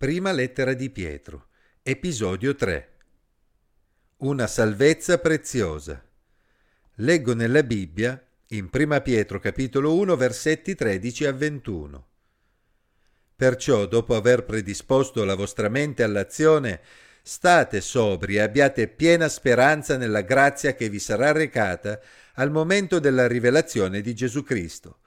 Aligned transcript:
Prima 0.00 0.32
lettera 0.32 0.72
di 0.72 0.88
Pietro, 0.88 1.48
episodio 1.82 2.54
3. 2.54 2.88
Una 4.20 4.46
salvezza 4.46 5.18
preziosa. 5.18 6.02
Leggo 6.94 7.34
nella 7.34 7.62
Bibbia, 7.62 8.18
in 8.46 8.70
Prima 8.70 9.02
Pietro 9.02 9.38
capitolo 9.38 9.94
1, 9.96 10.16
versetti 10.16 10.74
13 10.74 11.26
a 11.26 11.32
21. 11.32 12.06
Perciò, 13.36 13.84
dopo 13.84 14.14
aver 14.14 14.46
predisposto 14.46 15.22
la 15.22 15.34
vostra 15.34 15.68
mente 15.68 16.02
all'azione, 16.02 16.80
state 17.20 17.82
sobri 17.82 18.36
e 18.36 18.40
abbiate 18.40 18.88
piena 18.88 19.28
speranza 19.28 19.98
nella 19.98 20.22
grazia 20.22 20.72
che 20.72 20.88
vi 20.88 20.98
sarà 20.98 21.32
recata 21.32 22.00
al 22.36 22.50
momento 22.50 23.00
della 23.00 23.26
rivelazione 23.26 24.00
di 24.00 24.14
Gesù 24.14 24.42
Cristo 24.44 25.00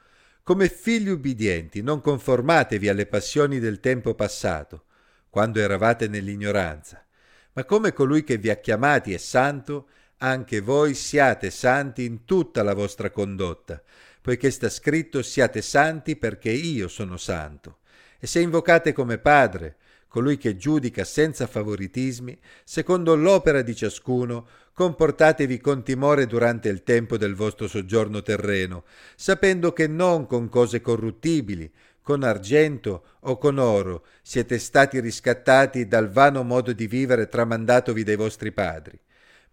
come 0.43 0.67
figli 0.67 1.07
ubbidienti, 1.07 1.81
non 1.81 2.01
conformatevi 2.01 2.89
alle 2.89 3.05
passioni 3.05 3.59
del 3.59 3.79
tempo 3.79 4.13
passato, 4.13 4.83
quando 5.29 5.59
eravate 5.59 6.09
nell'ignoranza, 6.09 7.05
ma 7.53 7.63
come 7.63 7.93
colui 7.93 8.25
che 8.25 8.37
vi 8.37 8.49
ha 8.49 8.57
chiamati 8.57 9.13
è 9.13 9.17
santo, 9.17 9.87
anche 10.17 10.59
voi 10.59 10.95
siate 10.95 11.49
santi 11.49 12.03
in 12.03 12.25
tutta 12.25 12.61
la 12.61 12.73
vostra 12.73 13.09
condotta, 13.09 13.81
poiché 14.21 14.51
sta 14.51 14.69
scritto 14.69 15.21
siate 15.21 15.61
santi 15.61 16.17
perché 16.17 16.51
io 16.51 16.89
sono 16.89 17.15
santo. 17.15 17.79
E 18.19 18.27
se 18.27 18.41
invocate 18.41 18.91
come 18.91 19.17
Padre, 19.17 19.77
colui 20.13 20.37
che 20.37 20.55
giudica 20.55 21.05
senza 21.05 21.47
favoritismi, 21.47 22.37
secondo 22.63 23.15
l'opera 23.15 23.63
di 23.63 23.75
ciascuno, 23.75 24.47
comportatevi 24.71 25.57
con 25.57 25.81
timore 25.81 26.27
durante 26.27 26.69
il 26.69 26.83
tempo 26.83 27.17
del 27.17 27.33
vostro 27.33 27.67
soggiorno 27.67 28.21
terreno, 28.21 28.83
sapendo 29.15 29.73
che 29.73 29.87
non 29.87 30.27
con 30.27 30.49
cose 30.49 30.81
corruttibili, 30.81 31.67
con 32.03 32.21
argento 32.21 33.05
o 33.21 33.39
con 33.39 33.57
oro 33.57 34.05
siete 34.21 34.59
stati 34.59 34.99
riscattati 34.99 35.87
dal 35.87 36.11
vano 36.11 36.43
modo 36.43 36.73
di 36.73 36.85
vivere 36.85 37.27
tramandatovi 37.27 38.03
dai 38.03 38.15
vostri 38.15 38.51
padri, 38.51 38.99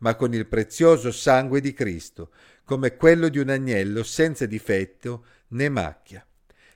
ma 0.00 0.14
con 0.14 0.34
il 0.34 0.46
prezioso 0.46 1.10
sangue 1.10 1.62
di 1.62 1.72
Cristo, 1.72 2.32
come 2.64 2.96
quello 2.96 3.30
di 3.30 3.38
un 3.38 3.48
agnello 3.48 4.02
senza 4.02 4.44
difetto 4.44 5.24
né 5.48 5.70
macchia 5.70 6.22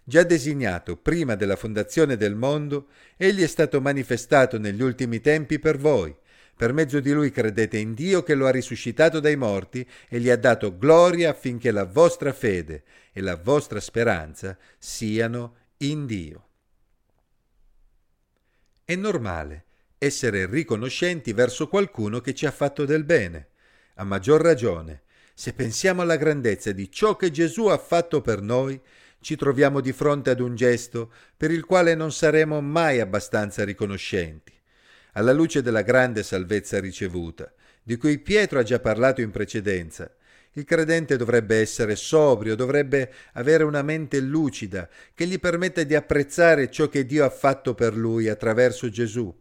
già 0.04 0.22
designato 0.22 0.96
prima 0.96 1.34
della 1.34 1.56
fondazione 1.56 2.16
del 2.16 2.34
mondo, 2.34 2.88
egli 3.16 3.42
è 3.42 3.46
stato 3.46 3.80
manifestato 3.80 4.58
negli 4.58 4.82
ultimi 4.82 5.20
tempi 5.20 5.58
per 5.58 5.78
voi. 5.78 6.14
Per 6.56 6.72
mezzo 6.72 7.00
di 7.00 7.10
lui 7.10 7.30
credete 7.30 7.78
in 7.78 7.94
Dio 7.94 8.22
che 8.22 8.34
lo 8.34 8.46
ha 8.46 8.50
risuscitato 8.50 9.18
dai 9.18 9.34
morti 9.34 9.84
e 10.08 10.20
gli 10.20 10.30
ha 10.30 10.36
dato 10.36 10.76
gloria 10.78 11.30
affinché 11.30 11.72
la 11.72 11.84
vostra 11.84 12.32
fede 12.32 12.84
e 13.12 13.20
la 13.20 13.36
vostra 13.36 13.80
speranza 13.80 14.56
siano 14.78 15.56
in 15.78 16.06
Dio. 16.06 16.48
È 18.84 18.94
normale 18.94 19.64
essere 19.98 20.46
riconoscenti 20.46 21.32
verso 21.32 21.66
qualcuno 21.66 22.20
che 22.20 22.34
ci 22.34 22.46
ha 22.46 22.50
fatto 22.52 22.84
del 22.84 23.04
bene, 23.04 23.48
a 23.94 24.04
maggior 24.04 24.40
ragione 24.40 25.02
se 25.36 25.52
pensiamo 25.52 26.00
alla 26.00 26.16
grandezza 26.16 26.70
di 26.70 26.90
ciò 26.92 27.16
che 27.16 27.32
Gesù 27.32 27.66
ha 27.66 27.76
fatto 27.76 28.20
per 28.20 28.40
noi 28.40 28.80
ci 29.24 29.36
troviamo 29.36 29.80
di 29.80 29.92
fronte 29.92 30.28
ad 30.28 30.40
un 30.40 30.54
gesto 30.54 31.10
per 31.34 31.50
il 31.50 31.64
quale 31.64 31.94
non 31.94 32.12
saremo 32.12 32.60
mai 32.60 33.00
abbastanza 33.00 33.64
riconoscenti. 33.64 34.52
Alla 35.12 35.32
luce 35.32 35.62
della 35.62 35.80
grande 35.80 36.22
salvezza 36.22 36.78
ricevuta, 36.78 37.50
di 37.82 37.96
cui 37.96 38.18
Pietro 38.18 38.58
ha 38.58 38.62
già 38.62 38.80
parlato 38.80 39.22
in 39.22 39.30
precedenza, 39.30 40.14
il 40.52 40.64
credente 40.64 41.16
dovrebbe 41.16 41.56
essere 41.56 41.96
sobrio, 41.96 42.54
dovrebbe 42.54 43.10
avere 43.32 43.64
una 43.64 43.80
mente 43.80 44.20
lucida 44.20 44.90
che 45.14 45.24
gli 45.26 45.40
permetta 45.40 45.82
di 45.84 45.94
apprezzare 45.94 46.70
ciò 46.70 46.90
che 46.90 47.06
Dio 47.06 47.24
ha 47.24 47.30
fatto 47.30 47.72
per 47.72 47.96
lui 47.96 48.28
attraverso 48.28 48.90
Gesù 48.90 49.34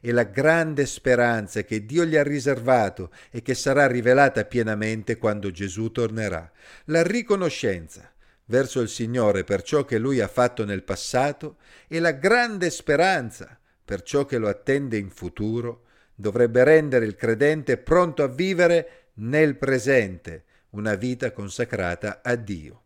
e 0.00 0.12
la 0.12 0.24
grande 0.24 0.86
speranza 0.86 1.62
che 1.62 1.84
Dio 1.84 2.06
gli 2.06 2.16
ha 2.16 2.22
riservato 2.22 3.10
e 3.30 3.42
che 3.42 3.52
sarà 3.52 3.86
rivelata 3.86 4.46
pienamente 4.46 5.18
quando 5.18 5.50
Gesù 5.50 5.90
tornerà. 5.90 6.50
La 6.86 7.02
riconoscenza 7.02 8.12
verso 8.46 8.80
il 8.80 8.88
Signore 8.88 9.44
per 9.44 9.62
ciò 9.62 9.84
che 9.84 9.98
Lui 9.98 10.20
ha 10.20 10.28
fatto 10.28 10.64
nel 10.64 10.82
passato 10.82 11.56
e 11.88 12.00
la 12.00 12.12
grande 12.12 12.70
speranza 12.70 13.58
per 13.84 14.02
ciò 14.02 14.24
che 14.24 14.38
lo 14.38 14.48
attende 14.48 14.96
in 14.96 15.10
futuro 15.10 15.84
dovrebbe 16.14 16.64
rendere 16.64 17.04
il 17.04 17.14
credente 17.14 17.76
pronto 17.76 18.22
a 18.22 18.28
vivere 18.28 19.10
nel 19.14 19.56
presente 19.56 20.44
una 20.70 20.94
vita 20.94 21.32
consacrata 21.32 22.20
a 22.22 22.34
Dio. 22.36 22.82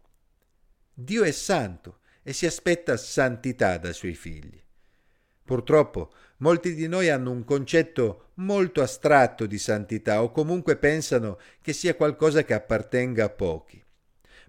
Dio 0.93 1.25
è 1.25 1.31
santo 1.31 2.01
e 2.23 2.33
si 2.33 2.47
aspetta 2.47 2.97
santità 2.97 3.79
dai 3.79 3.95
suoi 3.95 4.15
figli. 4.15 4.61
Purtroppo 5.45 6.13
molti 6.39 6.75
di 6.75 6.87
noi 6.87 7.09
hanno 7.09 7.31
un 7.31 7.45
concetto 7.45 8.31
molto 8.35 8.83
astratto 8.83 9.47
di 9.47 9.59
santità 9.59 10.23
o 10.23 10.31
comunque 10.31 10.77
pensano 10.77 11.39
che 11.61 11.73
sia 11.73 11.95
qualcosa 11.95 12.45
che 12.45 12.55
appartenga 12.55 13.25
a 13.25 13.31
pochi 13.31 13.83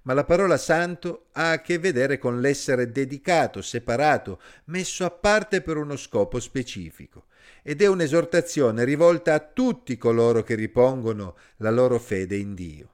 ma 0.04 0.14
la 0.14 0.24
parola 0.24 0.58
santo 0.58 1.28
ha 1.34 1.52
a 1.52 1.62
che 1.62 1.78
vedere 1.78 2.18
con 2.18 2.40
l'essere 2.42 2.92
dedicato, 2.92 3.62
separato, 3.62 4.40
messo 4.66 5.06
a 5.06 5.12
parte 5.12 5.62
per 5.62 5.78
uno 5.78 5.96
scopo 5.96 6.40
specifico 6.40 7.26
ed 7.64 7.82
è 7.82 7.88
un'esortazione 7.88 8.84
rivolta 8.84 9.34
a 9.34 9.40
tutti 9.40 9.98
coloro 9.98 10.42
che 10.42 10.56
ripongono 10.56 11.36
la 11.58 11.70
loro 11.70 12.00
fede 12.00 12.36
in 12.36 12.56
Dio. 12.56 12.90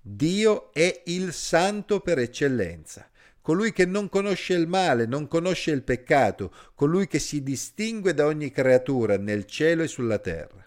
Dio 0.00 0.72
è 0.72 1.02
il 1.06 1.32
santo 1.32 2.00
per 2.00 2.18
eccellenza, 2.18 3.10
colui 3.40 3.72
che 3.72 3.84
non 3.84 4.08
conosce 4.08 4.54
il 4.54 4.68
male, 4.68 5.06
non 5.06 5.26
conosce 5.26 5.70
il 5.72 5.82
peccato, 5.82 6.52
colui 6.74 7.08
che 7.08 7.18
si 7.18 7.42
distingue 7.42 8.14
da 8.14 8.26
ogni 8.26 8.50
creatura 8.50 9.18
nel 9.18 9.44
cielo 9.46 9.82
e 9.82 9.88
sulla 9.88 10.18
terra. 10.18 10.66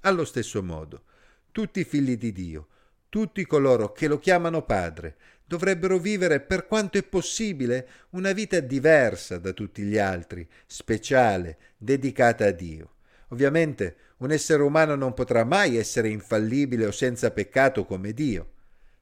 Allo 0.00 0.24
stesso 0.24 0.62
modo, 0.62 1.04
tutti 1.52 1.80
i 1.80 1.84
figli 1.84 2.16
di 2.16 2.32
Dio, 2.32 2.68
tutti 3.12 3.44
coloro 3.44 3.92
che 3.92 4.08
lo 4.08 4.18
chiamano 4.18 4.62
Padre 4.62 5.16
dovrebbero 5.44 5.98
vivere 5.98 6.40
per 6.40 6.66
quanto 6.66 6.96
è 6.96 7.02
possibile 7.02 7.86
una 8.12 8.32
vita 8.32 8.58
diversa 8.60 9.36
da 9.36 9.52
tutti 9.52 9.82
gli 9.82 9.98
altri, 9.98 10.48
speciale, 10.64 11.58
dedicata 11.76 12.46
a 12.46 12.52
Dio. 12.52 12.94
Ovviamente 13.28 13.96
un 14.18 14.32
essere 14.32 14.62
umano 14.62 14.94
non 14.94 15.12
potrà 15.12 15.44
mai 15.44 15.76
essere 15.76 16.08
infallibile 16.08 16.86
o 16.86 16.90
senza 16.90 17.30
peccato 17.32 17.84
come 17.84 18.14
Dio, 18.14 18.48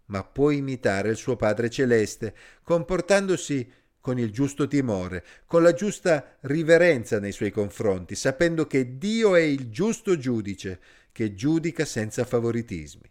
ma 0.07 0.25
può 0.25 0.51
imitare 0.51 1.11
il 1.11 1.17
suo 1.17 1.37
Padre 1.37 1.71
celeste, 1.71 2.35
comportandosi 2.65 3.73
con 4.01 4.19
il 4.19 4.33
giusto 4.33 4.67
timore, 4.67 5.25
con 5.47 5.63
la 5.63 5.73
giusta 5.73 6.37
riverenza 6.41 7.21
nei 7.21 7.31
suoi 7.31 7.53
confronti, 7.53 8.17
sapendo 8.17 8.67
che 8.67 8.99
Dio 8.99 9.37
è 9.37 9.41
il 9.43 9.71
giusto 9.71 10.19
giudice, 10.19 10.81
che 11.13 11.33
giudica 11.37 11.85
senza 11.85 12.25
favoritismi. 12.25 13.09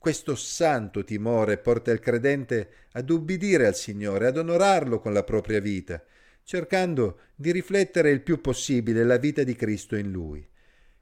Questo 0.00 0.34
santo 0.34 1.04
timore 1.04 1.58
porta 1.58 1.90
il 1.90 2.00
credente 2.00 2.70
ad 2.92 3.10
ubbidire 3.10 3.66
al 3.66 3.76
Signore, 3.76 4.28
ad 4.28 4.38
onorarlo 4.38 4.98
con 4.98 5.12
la 5.12 5.24
propria 5.24 5.60
vita, 5.60 6.02
cercando 6.42 7.18
di 7.34 7.52
riflettere 7.52 8.08
il 8.08 8.22
più 8.22 8.40
possibile 8.40 9.04
la 9.04 9.18
vita 9.18 9.42
di 9.42 9.54
Cristo 9.54 9.96
in 9.96 10.10
lui. 10.10 10.48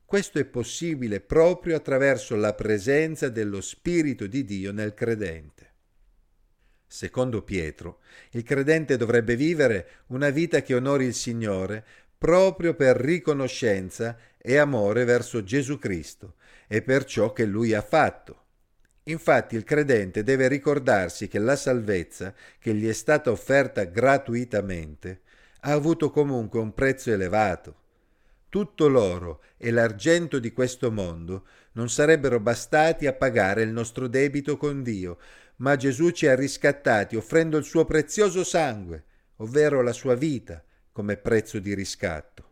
Questo 0.05 0.41
è 0.41 0.45
possibile 0.45 1.21
proprio 1.21 1.77
attraverso 1.77 2.35
la 2.35 2.55
presenza 2.55 3.29
dello 3.29 3.61
Spirito 3.61 4.27
di 4.27 4.45
Dio 4.45 4.73
nel 4.73 4.95
credente. 4.95 5.75
Secondo 6.85 7.43
Pietro, 7.45 8.01
il 8.33 8.43
credente 8.43 8.97
dovrebbe 8.97 9.37
vivere 9.37 10.07
una 10.09 10.31
vita 10.31 10.61
che 10.61 10.75
onori 10.75 11.05
il 11.05 11.15
Signore 11.15 11.85
proprio 12.19 12.75
per 12.75 12.97
riconoscenza 12.97 14.19
e 14.37 14.57
amore 14.57 15.05
verso 15.05 15.45
Gesù 15.45 15.79
Cristo 15.79 16.35
e 16.67 16.83
per 16.83 17.05
ciò 17.05 17.33
che 17.33 17.45
Lui 17.45 17.75
ha 17.75 17.83
fatto. 17.83 18.47
Infatti 19.09 19.57
il 19.57 19.65
credente 19.65 20.23
deve 20.23 20.49
ricordarsi 20.49 21.29
che 21.29 21.39
la 21.39 21.57
salvezza, 21.57 22.35
che 22.59 22.75
gli 22.75 22.87
è 22.87 22.93
stata 22.93 23.31
offerta 23.31 23.85
gratuitamente, 23.85 25.23
ha 25.61 25.73
avuto 25.73 26.11
comunque 26.11 26.61
un 26.61 26.75
prezzo 26.75 27.11
elevato. 27.11 27.77
Tutto 28.51 28.87
l'oro 28.89 29.43
e 29.57 29.71
l'argento 29.71 30.39
di 30.39 30.53
questo 30.53 30.91
mondo 30.91 31.47
non 31.73 31.89
sarebbero 31.89 32.39
bastati 32.39 33.07
a 33.07 33.15
pagare 33.15 33.63
il 33.63 33.71
nostro 33.71 34.09
debito 34.09 34.57
con 34.57 34.83
Dio, 34.83 35.19
ma 35.57 35.77
Gesù 35.77 36.11
ci 36.11 36.27
ha 36.27 36.35
riscattati 36.35 37.17
offrendo 37.17 37.57
il 37.57 37.65
suo 37.65 37.85
prezioso 37.87 38.45
sangue, 38.45 39.05
ovvero 39.37 39.81
la 39.81 39.93
sua 39.93 40.15
vita, 40.15 40.63
come 40.93 41.17
prezzo 41.17 41.59
di 41.59 41.75
riscatto. 41.75 42.48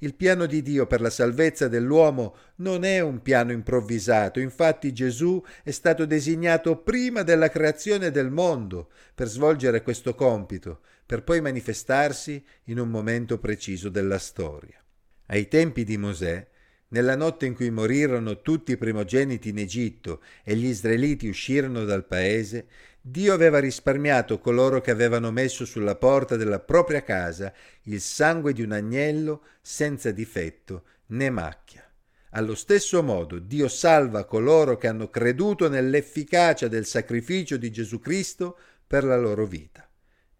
Il 0.00 0.14
piano 0.14 0.46
di 0.46 0.62
Dio 0.62 0.86
per 0.86 1.00
la 1.00 1.10
salvezza 1.10 1.66
dell'uomo 1.66 2.36
non 2.56 2.84
è 2.84 3.00
un 3.00 3.20
piano 3.20 3.50
improvvisato, 3.50 4.38
infatti 4.38 4.92
Gesù 4.92 5.42
è 5.64 5.72
stato 5.72 6.06
designato 6.06 6.76
prima 6.76 7.22
della 7.22 7.48
creazione 7.48 8.12
del 8.12 8.30
mondo 8.30 8.90
per 9.12 9.26
svolgere 9.26 9.82
questo 9.82 10.14
compito, 10.14 10.80
per 11.04 11.24
poi 11.24 11.40
manifestarsi 11.40 12.44
in 12.64 12.78
un 12.78 12.90
momento 12.90 13.38
preciso 13.38 13.88
della 13.88 14.18
storia. 14.18 14.80
Ai 15.26 15.48
tempi 15.48 15.82
di 15.82 15.96
Mosè, 15.96 16.46
nella 16.90 17.16
notte 17.16 17.46
in 17.46 17.54
cui 17.54 17.70
morirono 17.70 18.40
tutti 18.40 18.72
i 18.72 18.76
primogeniti 18.76 19.48
in 19.48 19.58
Egitto 19.58 20.22
e 20.44 20.54
gli 20.54 20.66
israeliti 20.66 21.28
uscirono 21.28 21.84
dal 21.84 22.06
paese, 22.06 22.66
Dio 23.10 23.32
aveva 23.32 23.58
risparmiato 23.58 24.38
coloro 24.38 24.82
che 24.82 24.90
avevano 24.90 25.30
messo 25.30 25.64
sulla 25.64 25.94
porta 25.94 26.36
della 26.36 26.60
propria 26.60 27.02
casa 27.02 27.54
il 27.84 28.02
sangue 28.02 28.52
di 28.52 28.60
un 28.60 28.72
agnello 28.72 29.44
senza 29.62 30.10
difetto 30.10 30.84
né 31.06 31.30
macchia. 31.30 31.90
Allo 32.32 32.54
stesso 32.54 33.02
modo 33.02 33.38
Dio 33.38 33.66
salva 33.68 34.26
coloro 34.26 34.76
che 34.76 34.88
hanno 34.88 35.08
creduto 35.08 35.70
nell'efficacia 35.70 36.68
del 36.68 36.84
sacrificio 36.84 37.56
di 37.56 37.70
Gesù 37.70 37.98
Cristo 37.98 38.58
per 38.86 39.04
la 39.04 39.16
loro 39.16 39.46
vita. 39.46 39.88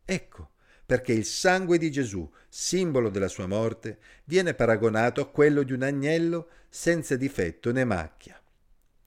Ecco 0.04 0.50
perché 0.84 1.12
il 1.12 1.24
sangue 1.24 1.78
di 1.78 1.90
Gesù, 1.90 2.30
simbolo 2.50 3.08
della 3.08 3.28
sua 3.28 3.46
morte, 3.46 3.98
viene 4.24 4.52
paragonato 4.52 5.22
a 5.22 5.30
quello 5.30 5.62
di 5.62 5.72
un 5.72 5.82
agnello 5.82 6.48
senza 6.68 7.16
difetto 7.16 7.72
né 7.72 7.84
macchia. 7.84 8.38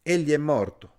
Egli 0.01 0.31
è 0.31 0.37
morto 0.37 0.95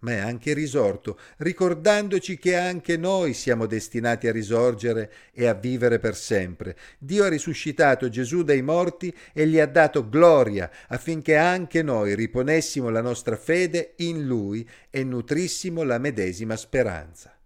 ma 0.00 0.12
è 0.12 0.16
anche 0.18 0.52
risorto, 0.52 1.18
ricordandoci 1.38 2.38
che 2.38 2.56
anche 2.56 2.96
noi 2.96 3.32
siamo 3.32 3.66
destinati 3.66 4.28
a 4.28 4.32
risorgere 4.32 5.12
e 5.32 5.46
a 5.46 5.54
vivere 5.54 5.98
per 5.98 6.14
sempre. 6.14 6.76
Dio 6.98 7.24
ha 7.24 7.28
risuscitato 7.28 8.08
Gesù 8.08 8.42
dai 8.42 8.62
morti 8.62 9.14
e 9.32 9.46
gli 9.46 9.58
ha 9.58 9.66
dato 9.66 10.08
gloria 10.08 10.70
affinché 10.88 11.36
anche 11.36 11.82
noi 11.82 12.14
riponessimo 12.14 12.90
la 12.90 13.00
nostra 13.00 13.36
fede 13.36 13.94
in 13.96 14.26
Lui 14.26 14.68
e 14.90 15.02
nutrissimo 15.02 15.82
la 15.82 15.98
medesima 15.98 16.56
speranza. 16.56 17.36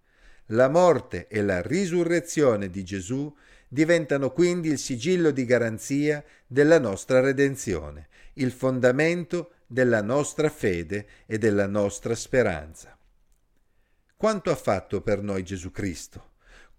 La 0.47 0.67
morte 0.67 1.27
e 1.29 1.41
la 1.41 1.61
risurrezione 1.61 2.69
di 2.69 2.83
Gesù 2.83 3.33
diventano 3.69 4.31
quindi 4.31 4.67
il 4.67 4.77
sigillo 4.77 5.31
di 5.31 5.45
garanzia 5.45 6.21
della 6.45 6.77
nostra 6.77 7.21
redenzione, 7.21 8.09
il 8.33 8.51
fondamento 8.51 9.51
della 9.71 10.01
nostra 10.01 10.49
fede 10.49 11.07
e 11.25 11.37
della 11.37 11.65
nostra 11.65 12.13
speranza. 12.13 12.97
Quanto 14.17 14.51
ha 14.51 14.55
fatto 14.55 14.99
per 14.99 15.21
noi 15.21 15.43
Gesù 15.43 15.71
Cristo? 15.71 16.31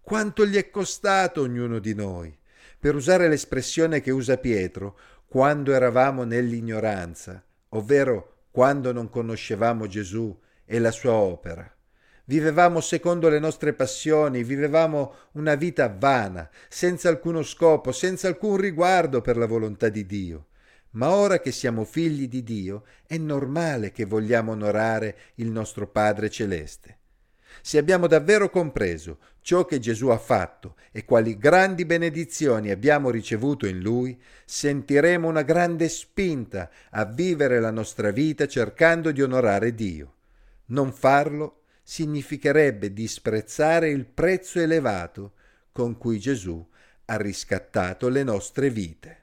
Quanto 0.03 0.45
gli 0.45 0.57
è 0.57 0.69
costato 0.69 1.41
ognuno 1.41 1.79
di 1.79 1.95
noi? 1.95 2.37
Per 2.79 2.95
usare 2.95 3.29
l'espressione 3.29 4.03
che 4.03 4.11
usa 4.11 4.37
Pietro, 4.37 4.99
quando 5.27 5.73
eravamo 5.73 6.25
nell'ignoranza, 6.25 7.43
ovvero 7.71 8.49
quando 8.51 8.93
non 8.93 9.09
conoscevamo 9.09 9.87
Gesù 9.87 10.39
e 10.67 10.79
la 10.79 10.91
sua 10.91 11.15
opera. 11.15 11.75
Vivevamo 12.27 12.83
secondo 12.83 13.31
le 13.31 13.39
nostre 13.39 13.73
passioni, 13.73 14.45
vivevamo 14.45 15.15
una 15.33 15.55
vita 15.55 15.89
vana, 15.89 16.47
senza 16.69 17.09
alcuno 17.09 17.43
scopo, 17.43 17.91
senza 17.91 18.29
alcun 18.29 18.59
riguardo 18.59 19.23
per 19.23 19.39
la 19.39 19.47
volontà 19.47 19.89
di 19.89 20.05
Dio. 20.05 20.49
Ma 20.93 21.11
ora 21.11 21.41
che 21.41 21.53
siamo 21.53 21.85
figli 21.85 22.29
di 22.29 22.43
Dio, 22.43 22.85
è 23.07 23.17
normale 23.17 23.93
che 23.93 24.05
vogliamo 24.05 24.53
onorare 24.53 25.17
il 25.37 25.51
nostro 25.51 25.87
Padre 25.87 26.29
Celeste. 26.29 26.99
Se 27.61 27.79
abbiamo 27.79 28.07
davvero 28.07 28.51
compreso 28.51 29.19
ciò 29.41 29.65
che 29.65 29.79
Gesù 29.79 30.09
ha 30.09 30.19
fatto 30.19 30.77
e 30.91 31.05
quali 31.05 31.37
grandi 31.37 31.85
benedizioni 31.85 32.71
abbiamo 32.71 33.11
ricevuto 33.11 33.67
in 33.67 33.81
Lui, 33.81 34.21
sentiremo 34.45 35.29
una 35.29 35.43
grande 35.43 35.89
spinta 35.89 36.71
a 36.91 37.05
vivere 37.05 37.61
la 37.61 37.71
nostra 37.71 38.11
vita 38.11 38.47
cercando 38.47 39.11
di 39.11 39.23
onorare 39.23 39.75
Dio. 39.75 40.15
Non 40.67 40.93
farlo 40.93 41.63
significherebbe 41.83 42.93
disprezzare 42.93 43.91
il 43.91 44.07
prezzo 44.07 44.61
elevato 44.61 45.33
con 45.73 45.99
cui 45.99 46.19
Gesù 46.19 46.65
ha 47.07 47.17
riscattato 47.17 48.09
le 48.09 48.23
nostre 48.23 48.71
vite. 48.71 49.22